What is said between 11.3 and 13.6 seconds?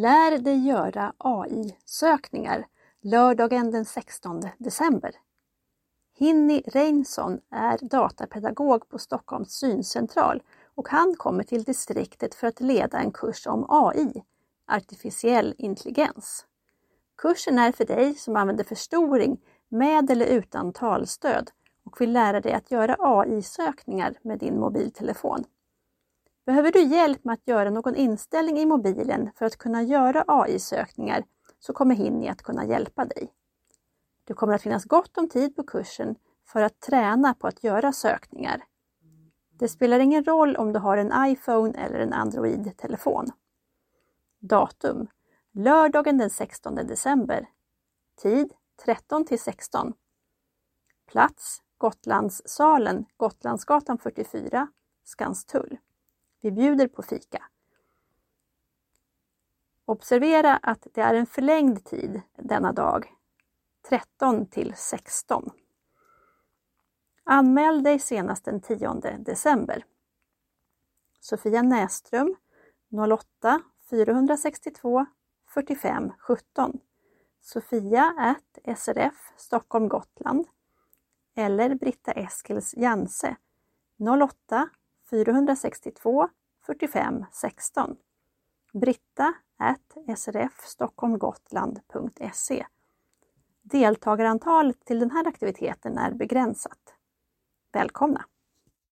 till distriktet för att leda en kurs